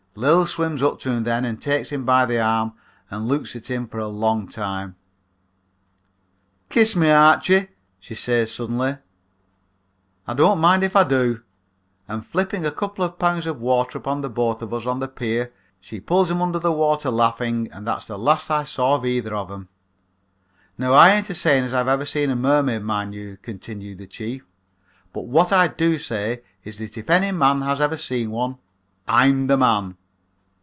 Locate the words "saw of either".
18.65-19.33